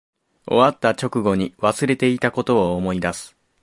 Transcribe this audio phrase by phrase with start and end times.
[0.47, 3.37] 終わった直後に忘れていたことを思い出す